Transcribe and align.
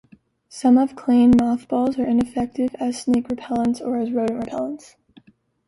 Some 0.49 0.77
have 0.77 0.95
claimed 0.95 1.39
mothballs 1.39 1.99
are 1.99 2.07
ineffective 2.07 2.75
as 2.79 2.99
snake 3.03 3.27
repellents 3.27 3.81
or 3.85 3.97
as 3.97 4.09
rodent 4.11 4.39
repellents. 4.45 4.95